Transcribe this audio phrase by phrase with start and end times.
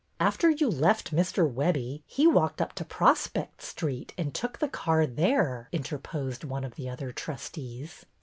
[0.19, 1.47] After you left Mr.
[1.47, 6.63] Webbie he walked up to Prospect Street and took the car there," inter posed one
[6.63, 8.03] of the other trustees.